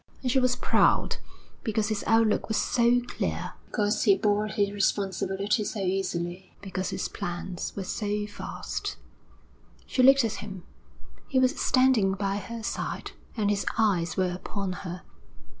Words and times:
And 0.23 0.31
she 0.31 0.39
was 0.39 0.55
proud 0.55 1.17
because 1.63 1.89
his 1.89 2.03
outlook 2.07 2.47
was 2.47 2.57
so 2.57 3.01
clear, 3.01 3.53
because 3.67 4.01
he 4.01 4.17
bore 4.17 4.47
his 4.47 4.71
responsibilities 4.71 5.73
so 5.75 5.79
easily, 5.79 6.55
because 6.59 6.89
his 6.89 7.07
plans 7.07 7.71
were 7.75 7.83
so 7.83 8.25
vast. 8.25 8.97
She 9.85 10.01
looked 10.01 10.25
at 10.25 10.41
him. 10.43 10.63
He 11.27 11.37
was 11.37 11.61
standing 11.61 12.13
by 12.13 12.37
her 12.37 12.63
side, 12.63 13.11
and 13.37 13.51
his 13.51 13.63
eyes 13.77 14.17
were 14.17 14.31
upon 14.31 14.71
her. 14.81 15.03